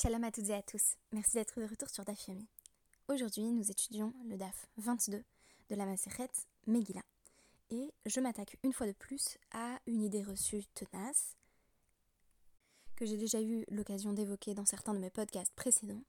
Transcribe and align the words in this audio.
Shalom 0.00 0.24
à 0.24 0.30
toutes 0.30 0.48
et 0.48 0.54
à 0.54 0.62
tous. 0.62 0.96
Merci 1.12 1.32
d'être 1.32 1.60
de 1.60 1.66
retour 1.66 1.90
sur 1.90 2.06
DAF 2.06 2.26
Yomi. 2.26 2.46
Aujourd'hui, 3.08 3.42
nous 3.52 3.70
étudions 3.70 4.14
le 4.24 4.38
DAF 4.38 4.66
22 4.78 5.22
de 5.68 5.74
la 5.74 5.84
Maseret 5.84 6.30
Megillah. 6.66 7.04
Et 7.68 7.92
je 8.06 8.18
m'attaque 8.20 8.56
une 8.62 8.72
fois 8.72 8.86
de 8.86 8.92
plus 8.92 9.36
à 9.52 9.78
une 9.86 10.02
idée 10.02 10.22
reçue 10.22 10.64
tenace 10.72 11.36
que 12.96 13.04
j'ai 13.04 13.18
déjà 13.18 13.42
eu 13.42 13.66
l'occasion 13.70 14.14
d'évoquer 14.14 14.54
dans 14.54 14.64
certains 14.64 14.94
de 14.94 15.00
mes 15.00 15.10
podcasts 15.10 15.52
précédents, 15.54 16.02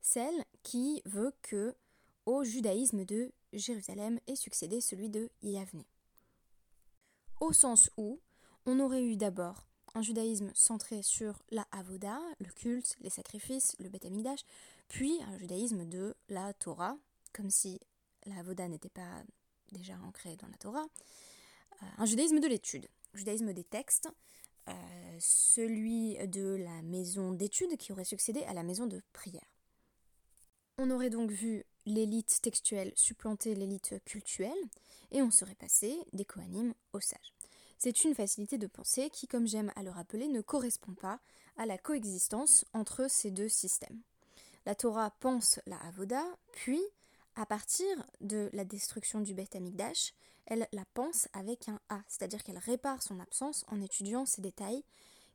celle 0.00 0.46
qui 0.62 1.02
veut 1.04 1.34
que 1.42 1.74
au 2.24 2.42
judaïsme 2.42 3.04
de 3.04 3.32
Jérusalem 3.52 4.18
ait 4.28 4.34
succédé 4.34 4.80
celui 4.80 5.10
de 5.10 5.28
Yavne. 5.42 5.84
Au 7.42 7.52
sens 7.52 7.90
où 7.98 8.18
on 8.64 8.80
aurait 8.80 9.04
eu 9.04 9.18
d'abord 9.18 9.66
un 9.94 10.02
judaïsme 10.02 10.50
centré 10.54 11.02
sur 11.02 11.42
la 11.50 11.66
avoda, 11.72 12.18
le 12.38 12.50
culte, 12.52 12.96
les 13.00 13.10
sacrifices, 13.10 13.76
le 13.78 13.88
Beth 13.88 14.04
Amikdash, 14.04 14.44
puis 14.88 15.20
un 15.22 15.36
judaïsme 15.38 15.84
de 15.84 16.14
la 16.28 16.52
Torah, 16.54 16.96
comme 17.32 17.50
si 17.50 17.80
la 18.26 18.38
avoda 18.38 18.68
n'était 18.68 18.88
pas 18.88 19.22
déjà 19.72 19.98
ancrée 20.00 20.36
dans 20.36 20.48
la 20.48 20.56
Torah, 20.56 20.86
euh, 21.82 21.86
un 21.98 22.06
judaïsme 22.06 22.40
de 22.40 22.46
l'étude, 22.46 22.88
judaïsme 23.14 23.52
des 23.52 23.64
textes, 23.64 24.08
euh, 24.68 25.16
celui 25.18 26.16
de 26.28 26.54
la 26.54 26.82
maison 26.82 27.32
d'étude 27.32 27.76
qui 27.76 27.92
aurait 27.92 28.04
succédé 28.04 28.42
à 28.44 28.54
la 28.54 28.62
maison 28.62 28.86
de 28.86 29.02
prière. 29.12 29.46
On 30.78 30.90
aurait 30.90 31.10
donc 31.10 31.30
vu 31.30 31.64
l'élite 31.86 32.40
textuelle 32.42 32.92
supplanter 32.94 33.54
l'élite 33.54 33.94
cultuelle, 34.04 34.52
et 35.10 35.22
on 35.22 35.30
serait 35.30 35.54
passé 35.54 35.98
des 36.12 36.24
Kohanim 36.24 36.74
aux 36.92 37.00
sages. 37.00 37.34
C'est 37.82 38.04
une 38.04 38.14
facilité 38.14 38.58
de 38.58 38.66
pensée 38.66 39.08
qui, 39.08 39.26
comme 39.26 39.46
j'aime 39.46 39.72
à 39.74 39.82
le 39.82 39.88
rappeler, 39.88 40.28
ne 40.28 40.42
correspond 40.42 40.92
pas 40.92 41.18
à 41.56 41.64
la 41.64 41.78
coexistence 41.78 42.66
entre 42.74 43.08
ces 43.08 43.30
deux 43.30 43.48
systèmes. 43.48 44.02
La 44.66 44.74
Torah 44.74 45.10
pense 45.18 45.58
la 45.64 45.78
Avoda, 45.78 46.22
puis, 46.52 46.82
à 47.36 47.46
partir 47.46 47.86
de 48.20 48.50
la 48.52 48.66
destruction 48.66 49.20
du 49.20 49.32
Beth 49.32 49.56
Amikdash, 49.56 50.12
elle 50.44 50.68
la 50.72 50.84
pense 50.92 51.26
avec 51.32 51.70
un 51.70 51.80
A, 51.88 52.02
c'est-à-dire 52.06 52.42
qu'elle 52.42 52.58
répare 52.58 53.02
son 53.02 53.18
absence 53.18 53.64
en 53.68 53.80
étudiant 53.80 54.26
ces 54.26 54.42
détails 54.42 54.84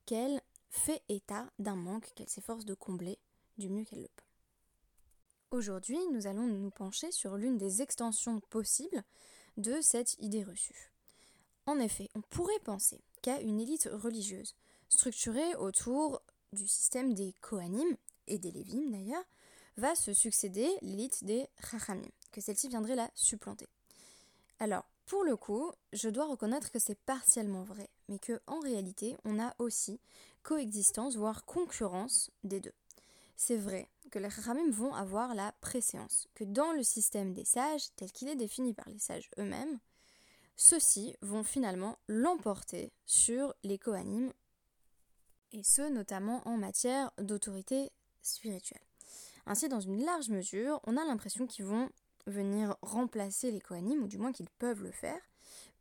qu'elle 0.05 0.39
fait 0.69 1.01
état 1.09 1.49
d'un 1.57 1.75
manque 1.75 2.13
qu'elle 2.13 2.29
s'efforce 2.29 2.65
de 2.65 2.75
combler 2.75 3.17
du 3.57 3.69
mieux 3.69 3.85
qu'elle 3.85 4.03
le 4.03 4.09
peut. 4.15 5.57
Aujourd'hui, 5.57 5.97
nous 6.11 6.27
allons 6.27 6.45
nous 6.45 6.69
pencher 6.69 7.11
sur 7.11 7.37
l'une 7.37 7.57
des 7.57 7.81
extensions 7.81 8.39
possibles 8.51 9.03
de 9.57 9.81
cette 9.81 10.13
idée 10.19 10.43
reçue. 10.43 10.91
En 11.67 11.79
effet, 11.79 12.09
on 12.15 12.21
pourrait 12.21 12.59
penser 12.63 13.01
qu'à 13.21 13.41
une 13.41 13.59
élite 13.59 13.89
religieuse, 13.91 14.55
structurée 14.89 15.55
autour 15.55 16.21
du 16.53 16.67
système 16.67 17.13
des 17.13 17.33
Kohanim, 17.41 17.97
et 18.27 18.37
des 18.37 18.51
Lévim 18.51 18.91
d'ailleurs, 18.91 19.23
va 19.77 19.95
se 19.95 20.13
succéder 20.13 20.69
l'élite 20.81 21.23
des 21.23 21.47
Chachamim, 21.69 22.07
que 22.31 22.41
celle-ci 22.41 22.69
viendrait 22.69 22.95
la 22.95 23.09
supplanter. 23.13 23.67
Alors, 24.59 24.85
pour 25.05 25.23
le 25.23 25.35
coup, 25.35 25.71
je 25.93 26.09
dois 26.09 26.25
reconnaître 26.25 26.71
que 26.71 26.79
c'est 26.79 26.97
partiellement 26.97 27.63
vrai, 27.63 27.89
mais 28.07 28.19
que 28.19 28.39
en 28.47 28.59
réalité, 28.59 29.17
on 29.25 29.39
a 29.39 29.53
aussi 29.59 29.99
coexistence, 30.43 31.15
voire 31.15 31.45
concurrence 31.45 32.31
des 32.43 32.59
deux. 32.59 32.73
C'est 33.35 33.57
vrai 33.57 33.89
que 34.11 34.19
les 34.19 34.29
Chachamim 34.29 34.71
vont 34.71 34.93
avoir 34.93 35.35
la 35.35 35.51
préséance, 35.61 36.27
que 36.35 36.43
dans 36.43 36.71
le 36.71 36.83
système 36.83 37.33
des 37.33 37.45
sages, 37.45 37.87
tel 37.95 38.11
qu'il 38.11 38.29
est 38.29 38.35
défini 38.35 38.73
par 38.73 38.87
les 38.87 38.99
sages 38.99 39.29
eux-mêmes, 39.37 39.79
ceux-ci 40.55 41.15
vont 41.21 41.43
finalement 41.43 41.97
l'emporter 42.07 42.91
sur 43.05 43.53
les 43.63 43.77
Kohanim, 43.77 44.31
et 45.51 45.63
ce 45.63 45.83
notamment 45.89 46.41
en 46.47 46.57
matière 46.57 47.11
d'autorité 47.17 47.91
spirituelle. 48.21 48.81
Ainsi, 49.45 49.69
dans 49.69 49.79
une 49.79 50.03
large 50.03 50.29
mesure, 50.29 50.79
on 50.85 50.97
a 50.97 51.05
l'impression 51.05 51.45
qu'ils 51.45 51.65
vont 51.65 51.89
venir 52.25 52.75
remplacer 52.81 53.51
les 53.51 53.61
Kohanim, 53.61 54.03
ou 54.03 54.07
du 54.07 54.17
moins 54.17 54.31
qu'ils 54.31 54.49
peuvent 54.49 54.81
le 54.81 54.91
faire. 54.91 55.21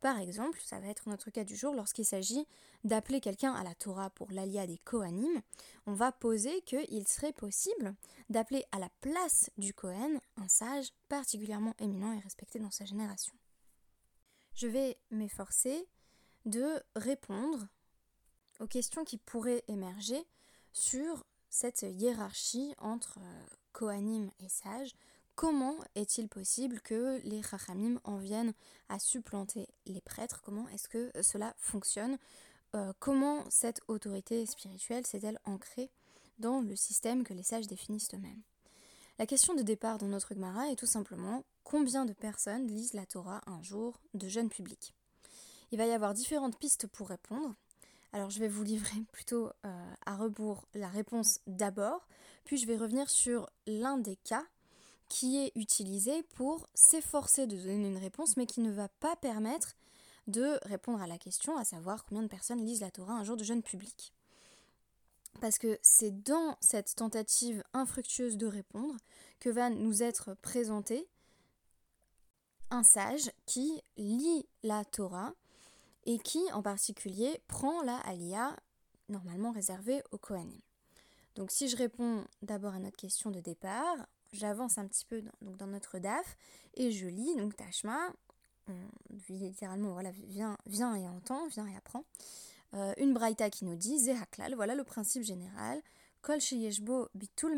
Par 0.01 0.19
exemple, 0.19 0.59
ça 0.63 0.79
va 0.79 0.87
être 0.87 1.09
notre 1.09 1.31
cas 1.31 1.43
du 1.43 1.55
jour 1.55 1.73
lorsqu'il 1.73 2.05
s'agit 2.05 2.45
d'appeler 2.83 3.19
quelqu'un 3.19 3.53
à 3.53 3.63
la 3.63 3.73
Torah 3.73 4.11
pour 4.11 4.31
l'alia 4.31 4.67
des 4.67 4.77
Kohanim, 4.77 5.41
on 5.87 5.93
va 5.93 6.11
poser 6.11 6.61
qu'il 6.61 7.07
serait 7.07 7.33
possible 7.33 7.95
d'appeler 8.29 8.65
à 8.71 8.77
la 8.77 8.89
place 9.01 9.49
du 9.57 9.73
Kohen 9.73 10.19
un 10.37 10.47
sage 10.47 10.89
particulièrement 11.09 11.73
éminent 11.79 12.13
et 12.13 12.19
respecté 12.19 12.59
dans 12.59 12.71
sa 12.71 12.85
génération 12.85 13.33
je 14.55 14.67
vais 14.67 14.97
m'efforcer 15.11 15.87
de 16.45 16.81
répondre 16.95 17.67
aux 18.59 18.67
questions 18.67 19.03
qui 19.03 19.17
pourraient 19.17 19.63
émerger 19.67 20.25
sur 20.71 21.25
cette 21.49 21.83
hiérarchie 21.83 22.73
entre 22.77 23.19
euh, 23.19 23.45
Kohanim 23.73 24.29
et 24.39 24.49
sages. 24.49 24.95
Comment 25.35 25.75
est-il 25.95 26.29
possible 26.29 26.79
que 26.79 27.19
les 27.25 27.43
Chachamim 27.43 27.99
en 28.05 28.17
viennent 28.17 28.53
à 28.87 28.99
supplanter 28.99 29.67
les 29.85 30.01
prêtres? 30.01 30.41
Comment 30.41 30.67
est-ce 30.69 30.87
que 30.87 31.11
cela 31.21 31.53
fonctionne? 31.57 32.17
Euh, 32.75 32.93
Comment 32.99 33.43
cette 33.49 33.81
autorité 33.87 34.45
spirituelle 34.45 35.05
s'est-elle 35.05 35.39
ancrée 35.43 35.91
dans 36.39 36.61
le 36.61 36.75
système 36.75 37.23
que 37.23 37.33
les 37.33 37.43
sages 37.43 37.67
définissent 37.67 38.13
eux-mêmes? 38.13 38.41
La 39.19 39.25
question 39.25 39.53
de 39.53 39.61
départ 39.61 39.97
dans 39.97 40.07
notre 40.07 40.33
Gemara 40.33 40.69
est 40.69 40.75
tout 40.77 40.85
simplement 40.85 41.43
combien 41.65 42.05
de 42.05 42.13
personnes 42.13 42.67
lisent 42.67 42.93
la 42.93 43.05
Torah 43.05 43.41
un 43.47 43.61
jour 43.61 43.99
de 44.13 44.29
jeune 44.29 44.47
public 44.47 44.93
Il 45.71 45.77
va 45.77 45.85
y 45.85 45.91
avoir 45.91 46.13
différentes 46.13 46.57
pistes 46.57 46.87
pour 46.87 47.09
répondre. 47.09 47.53
Alors 48.13 48.29
je 48.29 48.39
vais 48.39 48.47
vous 48.47 48.63
livrer 48.63 49.01
plutôt 49.11 49.49
euh, 49.65 49.93
à 50.05 50.15
rebours 50.15 50.65
la 50.73 50.87
réponse 50.87 51.39
d'abord, 51.47 52.07
puis 52.45 52.55
je 52.55 52.67
vais 52.67 52.77
revenir 52.77 53.09
sur 53.09 53.49
l'un 53.67 53.97
des 53.97 54.15
cas 54.15 54.45
qui 55.09 55.37
est 55.37 55.51
utilisé 55.55 56.23
pour 56.35 56.67
s'efforcer 56.73 57.45
de 57.45 57.57
donner 57.57 57.87
une 57.87 57.97
réponse, 57.97 58.37
mais 58.37 58.45
qui 58.45 58.61
ne 58.61 58.71
va 58.71 58.87
pas 58.87 59.15
permettre 59.17 59.75
de 60.27 60.57
répondre 60.63 61.01
à 61.01 61.07
la 61.07 61.17
question, 61.17 61.57
à 61.57 61.65
savoir 61.65 62.05
combien 62.05 62.23
de 62.23 62.27
personnes 62.27 62.65
lisent 62.65 62.81
la 62.81 62.89
Torah 62.89 63.13
un 63.13 63.23
jour 63.23 63.37
de 63.37 63.43
jeune 63.43 63.61
public. 63.61 64.13
Parce 65.41 65.57
que 65.57 65.77
c'est 65.83 66.23
dans 66.23 66.57
cette 66.61 66.95
tentative 66.95 67.63
infructueuse 67.73 68.37
de 68.37 68.47
répondre 68.47 68.95
que 69.39 69.49
va 69.49 69.69
nous 69.69 70.01
être 70.01 70.33
présenté 70.41 71.07
un 72.69 72.83
sage 72.83 73.31
qui 73.45 73.81
lit 73.97 74.45
la 74.63 74.83
Torah 74.85 75.33
et 76.05 76.19
qui 76.19 76.41
en 76.53 76.61
particulier 76.61 77.41
prend 77.47 77.81
la 77.83 77.97
Aliyah 77.99 78.55
normalement 79.09 79.51
réservée 79.51 80.01
aux 80.11 80.17
Kohanim. 80.17 80.59
Donc 81.35 81.51
si 81.51 81.67
je 81.67 81.77
réponds 81.77 82.23
d'abord 82.41 82.73
à 82.73 82.79
notre 82.79 82.97
question 82.97 83.29
de 83.29 83.39
départ, 83.39 83.97
j'avance 84.33 84.77
un 84.77 84.87
petit 84.87 85.05
peu 85.05 85.21
dans, 85.21 85.31
donc 85.41 85.57
dans 85.57 85.67
notre 85.67 85.99
DAF 85.99 86.37
et 86.75 86.91
je 86.91 87.07
lis 87.07 87.35
donc 87.35 87.55
Tashma, 87.55 88.11
littéralement 89.29 89.93
voilà, 89.93 90.11
viens, 90.27 90.57
et 90.95 91.07
entends, 91.07 91.47
viens 91.47 91.67
et 91.67 91.75
apprends. 91.75 92.05
Euh, 92.73 92.93
une 92.97 93.13
braïta 93.13 93.49
qui 93.49 93.65
nous 93.65 93.75
dit 93.75 93.99
Zehaklal, 93.99 94.55
voilà 94.55 94.75
le 94.75 94.83
principe 94.83 95.23
général, 95.23 95.81
Kol 96.21 96.41
sheyeshbo 96.41 97.09
bitul 97.13 97.55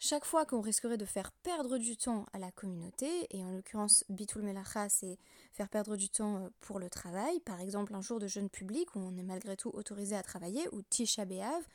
chaque 0.00 0.24
fois 0.24 0.46
qu'on 0.46 0.60
risquerait 0.60 0.96
de 0.96 1.04
faire 1.04 1.32
perdre 1.32 1.76
du 1.76 1.96
temps 1.96 2.24
à 2.32 2.38
la 2.38 2.52
communauté, 2.52 3.26
et 3.30 3.42
en 3.42 3.50
l'occurrence 3.50 4.04
Bitul 4.08 4.42
Melacha, 4.42 4.88
c'est 4.88 5.18
faire 5.52 5.68
perdre 5.68 5.96
du 5.96 6.08
temps 6.08 6.36
euh, 6.36 6.48
pour 6.60 6.78
le 6.78 6.88
travail, 6.88 7.40
par 7.40 7.60
exemple 7.60 7.92
un 7.96 8.00
jour 8.00 8.20
de 8.20 8.28
jeûne 8.28 8.48
public 8.48 8.94
où 8.94 9.00
on 9.00 9.16
est 9.16 9.24
malgré 9.24 9.56
tout 9.56 9.70
autorisé 9.74 10.14
à 10.14 10.22
travailler, 10.22 10.68
ou 10.70 10.82
Tisha 10.82 11.24
B'Av, 11.24 11.66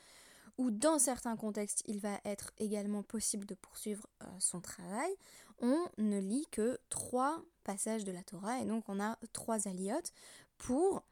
où 0.58 0.72
dans 0.72 1.00
certains 1.00 1.36
contextes 1.36 1.84
il 1.86 2.00
va 2.00 2.18
être 2.24 2.52
également 2.60 3.04
possible 3.04 3.46
de 3.46 3.56
poursuivre 3.56 4.08
euh, 4.22 4.28
son 4.40 4.62
travail, 4.62 5.14
on 5.60 5.86
ne 5.98 6.20
lit 6.20 6.48
que 6.50 6.80
trois 6.90 7.42
passages 7.66 8.06
de 8.06 8.14
la 8.14 8.24
Torah, 8.24 8.62
et 8.62 8.66
donc 8.66 8.88
on 8.88 9.02
a 9.02 9.18
trois 9.34 9.68
aliotes 9.68 10.14
pour 10.58 11.04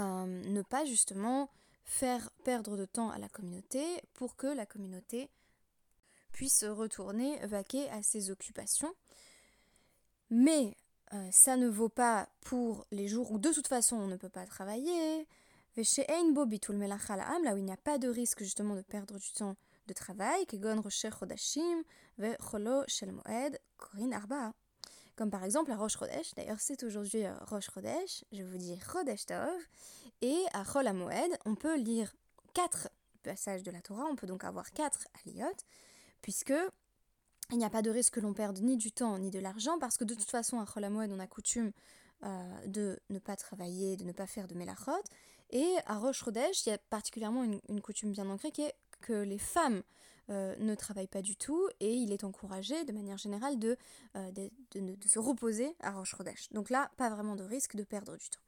euh, 0.00 0.26
ne 0.26 0.62
pas 0.62 0.84
justement 0.84 1.48
faire 1.88 2.30
perdre 2.44 2.76
de 2.76 2.84
temps 2.84 3.10
à 3.10 3.18
la 3.18 3.30
communauté 3.30 3.82
pour 4.12 4.36
que 4.36 4.46
la 4.46 4.66
communauté 4.66 5.30
puisse 6.32 6.62
retourner 6.62 7.38
vaquer 7.46 7.88
à 7.88 8.02
ses 8.02 8.30
occupations. 8.30 8.94
Mais 10.28 10.76
euh, 11.14 11.28
ça 11.32 11.56
ne 11.56 11.66
vaut 11.66 11.88
pas 11.88 12.28
pour 12.42 12.86
les 12.90 13.08
jours 13.08 13.32
où 13.32 13.38
de 13.38 13.50
toute 13.50 13.68
façon 13.68 13.96
on 13.96 14.06
ne 14.06 14.16
peut 14.16 14.28
pas 14.28 14.44
travailler. 14.44 15.26
là 17.42 17.54
où 17.54 17.56
il 17.56 17.64
n'y 17.64 17.72
a 17.72 17.78
pas 17.78 17.96
de 17.96 18.08
risque 18.08 18.42
justement 18.42 18.76
de 18.76 18.82
perdre 18.82 19.18
du 19.18 19.32
temps 19.32 19.56
de 19.86 19.94
travail, 19.94 20.44
comme 25.18 25.30
par 25.30 25.42
exemple 25.42 25.70
la 25.70 25.76
Roche 25.76 25.98
Chodesh. 25.98 26.32
D'ailleurs, 26.36 26.60
c'est 26.60 26.84
aujourd'hui 26.84 27.26
euh, 27.26 27.34
Roche 27.48 27.70
Chodesh, 27.74 28.24
je 28.30 28.44
vous 28.44 28.56
dis 28.56 28.78
Chodesh 28.78 29.26
Tov. 29.26 29.60
Et 30.22 30.38
à 30.52 30.62
Chol 30.64 30.90
Moed, 30.92 31.36
on 31.44 31.56
peut 31.56 31.76
lire 31.76 32.14
quatre 32.54 32.88
passages 33.24 33.64
de 33.64 33.72
la 33.72 33.82
Torah, 33.82 34.04
on 34.08 34.14
peut 34.14 34.28
donc 34.28 34.44
avoir 34.44 34.70
quatre 34.70 35.08
aliyot, 35.26 35.56
puisque 36.22 36.54
il 37.50 37.58
n'y 37.58 37.64
a 37.64 37.70
pas 37.70 37.82
de 37.82 37.90
risque 37.90 38.14
que 38.14 38.20
l'on 38.20 38.32
perde 38.32 38.60
ni 38.60 38.76
du 38.76 38.92
temps 38.92 39.18
ni 39.18 39.30
de 39.30 39.40
l'argent, 39.40 39.78
parce 39.80 39.96
que 39.96 40.04
de 40.04 40.14
toute 40.14 40.30
façon, 40.30 40.60
à 40.60 40.66
Chol 40.66 40.88
Moed, 40.88 41.10
on 41.10 41.18
a 41.18 41.26
coutume 41.26 41.72
de 42.66 42.98
ne 43.10 43.18
pas 43.18 43.36
travailler, 43.36 43.96
de 43.96 44.04
ne 44.04 44.12
pas 44.12 44.26
faire 44.26 44.48
de 44.48 44.54
melachot. 44.54 45.02
Et 45.50 45.76
à 45.86 45.98
Rosh 45.98 46.24
Chodesh, 46.24 46.66
il 46.66 46.70
y 46.70 46.72
a 46.72 46.78
particulièrement 46.78 47.42
une, 47.42 47.80
coutume 47.80 48.12
bien 48.12 48.28
ancrée 48.28 48.50
qui 48.50 48.62
est 48.62 48.74
que 49.00 49.12
les 49.12 49.38
femmes 49.38 49.82
ne 50.28 50.74
travaillent 50.74 51.06
pas 51.06 51.22
du 51.22 51.36
tout 51.36 51.68
et 51.80 51.94
il 51.94 52.12
est 52.12 52.24
encouragé 52.24 52.84
de 52.84 52.92
manière 52.92 53.16
générale 53.18 53.58
de, 53.58 53.76
de, 54.14 54.96
se 55.06 55.18
reposer 55.18 55.74
à 55.80 55.92
Rosh 55.92 56.16
Chodesh. 56.16 56.50
Donc 56.52 56.70
là, 56.70 56.90
pas 56.96 57.10
vraiment 57.10 57.36
de 57.36 57.44
risque 57.44 57.76
de 57.76 57.84
perdre 57.84 58.16
du 58.16 58.28
temps. 58.28 58.40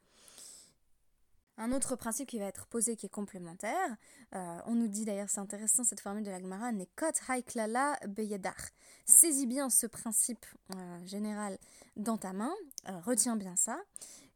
Un 1.63 1.73
autre 1.73 1.95
principe 1.95 2.27
qui 2.27 2.39
va 2.39 2.47
être 2.47 2.67
posé 2.69 2.97
qui 2.97 3.05
est 3.05 3.11
complémentaire, 3.11 3.97
euh, 4.35 4.59
on 4.65 4.75
nous 4.75 4.89
dit 4.89 5.05
d'ailleurs, 5.05 5.29
c'est 5.29 5.41
intéressant 5.41 5.85
cette 5.85 6.01
formule 6.01 6.25
de 6.25 6.31
la 6.31 6.41
Gemara, 6.41 6.73
Nekot 6.73 7.13
Haiklala 7.29 7.99
Beyadach. 8.09 8.73
Saisis 9.05 9.47
bien 9.47 9.69
ce 9.69 9.87
principe 9.87 10.47
euh, 10.75 11.07
général 11.07 11.59
dans 11.97 12.17
ta 12.17 12.33
main, 12.33 12.55
euh, 12.89 12.99
retiens 13.01 13.37
bien 13.37 13.57
ça. 13.57 13.79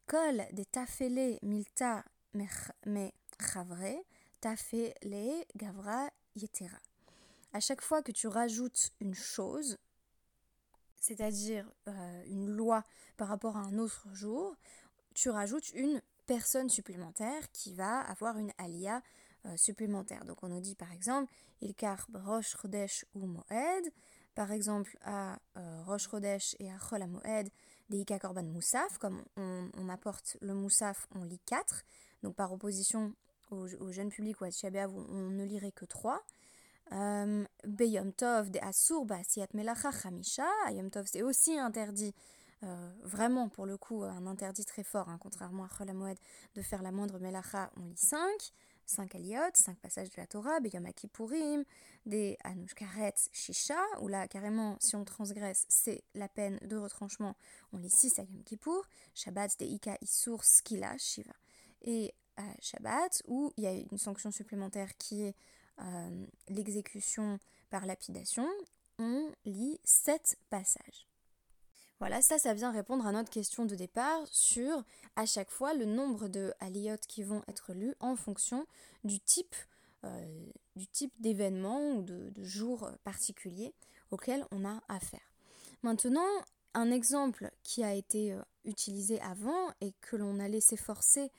Kol 0.06 0.44
de 0.52 0.64
tafele 0.64 1.38
milta 1.40 2.04
me 2.34 3.08
chavre, 3.40 4.02
tafele 4.42 5.46
gavra 5.56 6.10
yetera. 6.36 6.76
À 7.54 7.60
chaque 7.60 7.80
fois 7.80 8.02
que 8.02 8.12
tu 8.12 8.26
rajoutes 8.26 8.90
une 9.00 9.14
chose, 9.14 9.78
c'est-à-dire 11.00 11.70
une 12.26 12.50
loi 12.50 12.82
par 13.16 13.28
rapport 13.28 13.56
à 13.56 13.60
un 13.60 13.78
autre 13.78 14.06
jour, 14.12 14.56
tu 15.14 15.30
rajoutes 15.30 15.72
une 15.72 16.02
personne 16.26 16.68
supplémentaire 16.68 17.50
qui 17.52 17.72
va 17.72 18.00
avoir 18.00 18.38
une 18.38 18.52
alia 18.58 19.02
euh, 19.46 19.56
supplémentaire. 19.56 20.24
Donc 20.24 20.42
on 20.42 20.48
nous 20.48 20.60
dit 20.60 20.74
par 20.74 20.90
exemple, 20.92 21.32
il 21.60 21.74
car 21.74 22.08
Rosh 22.12 22.56
Chodesh 22.56 23.04
ou 23.14 23.26
Moed, 23.26 23.92
par 24.34 24.50
exemple 24.50 24.96
à 25.02 25.38
euh, 25.56 26.30
et 26.58 26.72
à 26.72 26.78
Chol 26.78 27.06
Moed, 27.06 27.48
des 27.88 27.98
Ika 27.98 28.18
Korban 28.18 28.42
Moussaf, 28.42 28.98
comme 28.98 29.22
on, 29.36 29.88
apporte 29.88 30.36
le 30.40 30.54
Moussaf, 30.54 31.06
on 31.14 31.22
lit 31.22 31.40
4, 31.46 31.84
donc 32.22 32.34
par 32.34 32.52
opposition 32.52 33.14
au, 33.50 33.92
jeune 33.92 34.08
public 34.08 34.40
ou 34.40 34.44
à 34.44 34.50
Tchabeav, 34.50 34.92
on, 34.92 35.06
on 35.10 35.30
ne 35.30 35.44
lirait 35.44 35.70
que 35.70 35.84
3. 35.84 36.24
Euh, 36.92 37.44
Beyom 37.66 38.12
Tov 38.12 38.50
de 38.50 38.58
Asur 38.60 39.04
Basiat 39.06 39.48
Melacha 39.54 39.90
Chamisha, 39.90 40.46
Yom 40.70 40.90
Tov 40.90 41.06
c'est 41.06 41.22
aussi 41.22 41.58
interdit 41.58 42.14
euh, 42.62 42.92
vraiment 43.02 43.48
pour 43.48 43.66
le 43.66 43.76
coup 43.78 44.02
un 44.04 44.26
interdit 44.26 44.64
très 44.64 44.84
fort, 44.84 45.08
hein, 45.08 45.18
contrairement 45.18 45.64
à 45.64 45.68
Chol 45.68 45.88
de 46.54 46.62
faire 46.62 46.82
la 46.82 46.92
moindre 46.92 47.18
melacha, 47.18 47.70
on 47.76 47.86
lit 47.86 47.96
5, 47.96 48.18
5 48.86 49.14
aliot, 49.14 49.50
5 49.54 49.78
passages 49.78 50.10
de 50.10 50.16
la 50.18 50.26
Torah, 50.26 50.60
Beyom 50.60 50.86
Kippourim, 50.92 51.64
des 52.04 52.36
Anushkaret 52.44 53.14
Shisha, 53.32 53.80
où 54.00 54.08
là 54.08 54.28
carrément 54.28 54.76
si 54.78 54.94
on 54.94 55.04
transgresse 55.04 55.64
c'est 55.68 56.04
la 56.14 56.28
peine 56.28 56.58
de 56.62 56.76
retranchement, 56.76 57.34
on 57.72 57.78
lit 57.78 57.90
6 57.90 58.18
à 58.18 58.22
Yom 58.22 58.44
Kippour, 58.44 58.84
Shabbat 59.14 59.58
des 59.58 59.66
Ika 59.66 59.96
Isur 60.02 60.44
Skila 60.44 60.96
Shiva. 60.98 61.32
Et 61.80 62.14
Shabbat, 62.60 63.22
où 63.26 63.52
il 63.56 63.64
y 63.64 63.66
a 63.66 63.72
une 63.72 63.98
sanction 63.98 64.30
supplémentaire 64.30 64.96
qui 64.96 65.22
est 65.22 65.36
euh, 65.80 66.26
l'exécution 66.48 67.38
par 67.70 67.86
lapidation, 67.86 68.48
on 68.98 69.30
lit 69.44 69.78
7 69.84 70.36
passages. 70.50 71.08
Voilà, 72.00 72.22
ça, 72.22 72.38
ça 72.38 72.54
vient 72.54 72.70
répondre 72.70 73.06
à 73.06 73.12
notre 73.12 73.30
question 73.30 73.64
de 73.64 73.74
départ 73.74 74.26
sur 74.26 74.84
à 75.16 75.26
chaque 75.26 75.50
fois 75.50 75.74
le 75.74 75.84
nombre 75.84 76.28
de 76.28 76.52
aliyot 76.60 76.96
qui 77.08 77.22
vont 77.22 77.42
être 77.48 77.72
lus 77.72 77.94
en 78.00 78.16
fonction 78.16 78.66
du 79.04 79.20
type 79.20 79.54
euh, 80.04 80.50
du 80.76 80.88
type 80.88 81.12
d'événement 81.20 81.92
ou 81.92 82.02
de, 82.02 82.32
jour 82.42 82.90
particulier 83.04 83.72
auquel 84.10 84.44
on 84.50 84.64
a 84.64 84.82
affaire. 84.88 85.32
Maintenant, 85.82 86.26
un 86.74 86.90
exemple 86.90 87.50
qui 87.62 87.84
a 87.84 87.94
été 87.94 88.32
euh, 88.32 88.42
utilisé 88.64 89.20
avant 89.20 89.70
et 89.80 89.92
que 90.00 90.16
l'on 90.16 90.40
a 90.40 90.48
laissé 90.48 90.76
forcer 90.76 91.30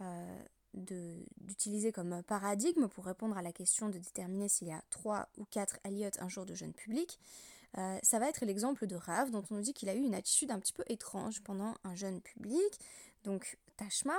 euh, 0.00 0.44
d'utiliser 0.74 1.92
comme 1.92 2.22
paradigme 2.22 2.88
pour 2.88 3.04
répondre 3.04 3.36
à 3.36 3.42
la 3.42 3.52
question 3.52 3.88
de 3.88 3.98
déterminer 3.98 4.48
s'il 4.48 4.68
y 4.68 4.72
a 4.72 4.82
3 4.90 5.28
ou 5.38 5.44
4 5.44 5.78
aliotes 5.84 6.20
un 6.20 6.28
jour 6.28 6.46
de 6.46 6.54
jeûne 6.54 6.72
public, 6.72 7.18
euh, 7.76 7.98
ça 8.02 8.18
va 8.18 8.28
être 8.28 8.44
l'exemple 8.44 8.86
de 8.86 8.96
Rav, 8.96 9.30
dont 9.30 9.44
on 9.50 9.56
nous 9.56 9.60
dit 9.60 9.74
qu'il 9.74 9.88
a 9.88 9.94
eu 9.94 10.00
une 10.00 10.14
attitude 10.14 10.50
un 10.50 10.58
petit 10.58 10.72
peu 10.72 10.84
étrange 10.88 11.42
pendant 11.42 11.74
un 11.84 11.94
jeûne 11.94 12.20
public. 12.20 12.80
Donc, 13.24 13.58
Tashma, 13.76 14.16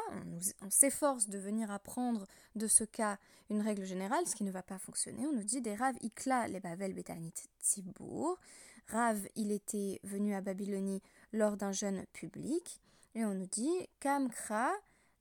on, 0.62 0.70
s'efforce 0.70 1.28
de 1.28 1.38
venir 1.38 1.72
apprendre 1.72 2.28
de 2.56 2.68
ce 2.68 2.84
cas 2.84 3.18
une 3.50 3.62
règle 3.62 3.84
générale, 3.86 4.26
ce 4.28 4.36
qui 4.36 4.44
ne 4.44 4.52
va 4.52 4.64
pas 4.64 4.78
fonctionner. 4.78 5.26
On 5.26 5.34
nous 5.34 5.44
dit 5.44 5.62
des 5.62 5.76
Rav 5.76 5.96
Ikla 6.02 6.48
les 6.48 6.60
Bavel 6.60 6.94
Betanit 6.94 7.34
Tzibour. 7.62 8.38
Rav, 8.88 9.28
il 9.36 9.52
était 9.52 10.00
venu 10.04 10.34
à 10.34 10.42
Babylonie 10.42 11.02
lors 11.34 11.58
d'un 11.58 11.72
jeûne 11.72 12.06
public. 12.14 12.80
Et 13.16 13.26
on 13.26 13.34
nous 13.34 13.48
dit 13.48 13.88
Kamkra 14.00 14.72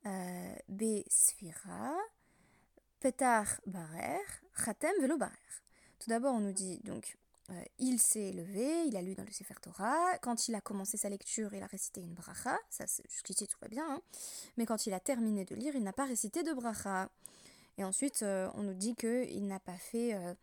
euh, 0.07 0.55
Be 0.69 1.03
Sfira 1.09 1.97
Petar 3.01 3.47
Barer 3.67 4.21
Chatem 4.57 4.93
Velo. 5.01 5.17
Tout 5.99 6.11
d'abord, 6.11 6.35
on 6.35 6.41
nous 6.41 6.53
dit 6.53 6.81
donc 6.85 7.17
euh, 7.51 7.63
il 7.79 7.99
s'est 7.99 8.33
levé, 8.33 8.85
il 8.87 8.97
a 8.97 9.03
lu 9.03 9.15
dans 9.15 9.25
le 9.25 9.33
Sefer 9.33 9.55
Torah. 9.63 10.19
Quand 10.21 10.49
il 10.49 10.55
a 10.55 10.61
commencé 10.61 10.99
sa 10.99 11.09
lecture, 11.09 11.55
il 11.55 11.63
a 11.63 11.67
récité 11.67 12.03
une 12.03 12.13
bracha. 12.13 12.59
Ça, 12.69 12.85
jusqu'ici, 13.09 13.47
tout 13.47 13.57
va 13.63 13.69
bien. 13.69 13.87
Hein. 13.91 14.03
Mais 14.59 14.67
quand 14.67 14.87
il 14.87 14.93
a 14.93 15.01
terminé 15.01 15.45
de 15.45 15.55
lire, 15.55 15.75
il 15.75 15.83
n'a 15.83 15.95
pas 15.95 16.05
récité 16.05 16.43
de 16.43 16.53
bracha. 16.53 17.09
Et 17.79 17.85
ensuite, 17.85 18.23
euh, 18.23 18.51
on 18.55 18.65
nous 18.65 18.75
dit 18.75 18.95
qu'il 18.97 19.47
n'a 19.47 19.61
pas 19.61 19.79
fait, 19.79 20.15
euh, 20.15 20.35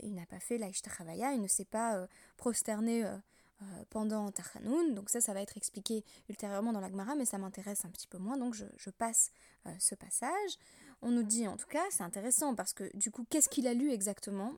il 0.00 0.14
n'a 0.14 0.24
pas 0.24 0.40
fait 0.40 0.56
il 0.56 1.42
ne 1.42 1.48
s'est 1.48 1.64
pas 1.64 2.06
prosterné 2.36 3.04
pendant 3.90 4.30
Tachanoun. 4.30 4.94
Donc 4.94 5.10
ça, 5.10 5.20
ça 5.20 5.32
va 5.32 5.40
être 5.40 5.56
expliqué 5.56 6.04
ultérieurement 6.28 6.72
dans 6.72 6.80
la 6.80 6.88
Gemara, 6.88 7.14
mais 7.14 7.24
ça 7.24 7.38
m'intéresse 7.38 7.84
un 7.84 7.90
petit 7.90 8.06
peu 8.06 8.18
moins, 8.18 8.36
donc 8.36 8.54
je, 8.54 8.90
passe 8.90 9.30
ce 9.78 9.94
passage. 9.94 10.58
On 11.02 11.10
nous 11.10 11.22
dit 11.22 11.48
en 11.48 11.56
tout 11.56 11.66
cas, 11.66 11.84
c'est 11.90 12.02
intéressant 12.02 12.54
parce 12.54 12.72
que 12.72 12.94
du 12.96 13.10
coup, 13.10 13.24
qu'est-ce 13.30 13.48
qu'il 13.48 13.66
a 13.66 13.74
lu 13.74 13.90
exactement? 13.90 14.54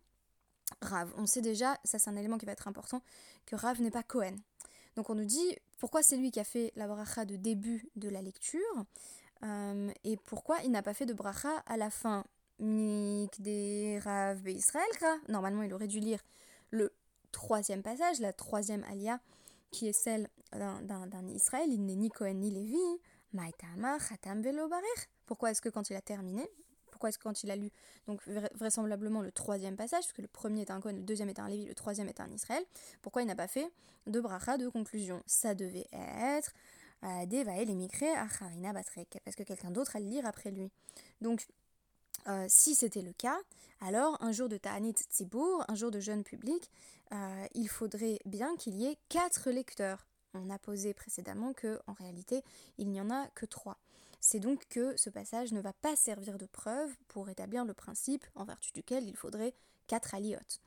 Rav. 0.83 1.13
On 1.17 1.27
sait 1.27 1.43
déjà, 1.43 1.79
ça 1.85 1.99
c'est 1.99 2.11
un 2.11 2.17
élément 2.17 2.39
qui 2.39 2.47
va 2.47 2.53
être 2.53 2.69
important, 2.69 3.03
que 3.47 3.55
Rav 3.55 3.81
n'est 3.81 3.91
pas 3.91 4.03
Cohen. 4.03 4.37
Donc 4.97 5.11
on 5.11 5.15
nous 5.15 5.25
dit 5.25 5.57
pourquoi 5.79 6.03
c'est 6.03 6.17
lui 6.17 6.31
qui 6.31 6.41
a 6.41 6.45
fait 6.45 6.73
la 6.75 6.89
bracha 6.89 7.25
de 7.25 7.37
début 7.37 7.89
de 7.97 8.09
la 8.09 8.23
lecture 8.23 8.85
euh, 9.45 9.91
et 10.05 10.17
pourquoi 10.17 10.59
il 10.65 10.71
n'a 10.71 10.83
pas 10.83 10.95
fait 10.95 11.07
de 11.07 11.13
bracha 11.13 11.63
à 11.67 11.77
la 11.77 11.91
fin? 11.91 12.25
des 12.59 14.01
Rav 14.03 14.49
Israël, 14.49 14.87
normalement 15.29 15.63
il 15.63 15.75
aurait 15.75 15.89
dû 15.89 16.01
lire 16.01 16.21
le 16.71 16.91
troisième 17.37 17.83
passage, 17.83 18.19
la 18.21 18.33
troisième 18.33 18.83
alia, 18.85 19.21
qui 19.71 19.87
est 19.89 19.93
celle 19.93 20.31
d'un 20.53 21.29
Israël. 21.29 21.69
Il 21.71 21.85
n'est 21.85 21.95
ni 21.95 22.09
Cohen 22.09 22.33
ni 22.33 22.51
Lévi. 22.51 22.79
Pourquoi 25.27 25.51
est-ce 25.51 25.61
que 25.61 25.69
quand 25.69 25.91
il 25.91 25.97
a 25.97 26.01
terminé, 26.01 26.49
pourquoi 26.91 27.11
est-ce 27.11 27.19
que 27.19 27.25
quand 27.25 27.43
il 27.43 27.51
a 27.51 27.57
lu 27.57 27.71
donc 28.07 28.27
vraisemblablement 28.55 29.21
le 29.21 29.31
troisième 29.31 29.77
passage, 29.77 30.05
parce 30.05 30.15
que 30.15 30.23
le 30.23 30.29
premier 30.29 30.63
est 30.63 30.71
un 30.71 30.81
Cohen, 30.81 30.95
le 30.95 31.03
deuxième 31.03 31.29
est 31.29 31.39
un 31.39 31.49
Lévi, 31.49 31.67
le 31.67 31.75
troisième 31.75 32.09
est 32.09 32.21
un 32.21 32.31
Israël, 32.31 32.65
pourquoi 33.03 33.21
il 33.21 33.27
n'a 33.27 33.37
pas 33.37 33.49
fait 33.49 33.71
de 34.07 34.19
bracha 34.19 34.57
de 34.57 34.69
conclusion? 34.71 35.23
Ça 35.27 35.55
devait 35.55 35.89
être 35.93 36.55
euh, 37.05 37.27
à 37.27 38.23
Acharina 38.23 38.73
Batrek, 38.73 39.21
parce 39.27 39.37
que 39.37 39.43
quelqu'un 39.43 39.71
d'autre 39.71 39.97
allait 39.97 40.07
lire 40.07 40.25
après 40.25 40.51
lui. 40.51 40.71
Donc, 41.21 41.47
euh, 42.29 42.47
si 42.49 42.75
c'était 42.75 43.03
le 43.03 43.13
cas, 43.13 43.39
alors 43.81 44.17
un 44.23 44.33
jour 44.33 44.49
de 44.49 44.57
Ta'anit 44.57 44.95
Tzibour, 44.95 45.65
un 45.69 45.75
jour 45.75 45.91
de 45.91 46.01
jeûne 46.01 46.25
public, 46.25 46.71
euh, 47.13 47.47
il 47.55 47.69
faudrait 47.69 48.19
bien 48.25 48.57
qu'il 48.57 48.77
y 48.77 48.87
ait 48.87 48.99
quatre 49.09 49.51
lecteurs. 49.51 50.07
On 50.35 50.51
a 50.51 50.59
posé 50.59 50.93
précédemment 50.93 51.53
que 51.53 51.81
en 51.87 51.93
réalité 51.93 52.43
il 52.79 52.91
n'y 52.91 53.01
en 53.01 53.11
a 53.11 53.29
que 53.29 53.47
trois. 53.47 53.79
C'est 54.21 54.41
donc 54.41 54.67
que 54.69 54.97
ce 54.97 55.11
passage 55.11 55.53
ne 55.53 55.61
va 55.61 55.73
pas 55.73 55.95
servir 55.95 56.37
de 56.39 56.47
preuve 56.47 56.91
pour 57.09 57.29
établir 57.29 57.65
le 57.65 57.75
principe 57.75 58.27
en 58.35 58.45
vertu 58.45 58.73
duquel 58.73 59.09
il 59.09 59.17
faudrait 59.17 59.55
quatre 59.87 60.15
aliotes. 60.15 60.61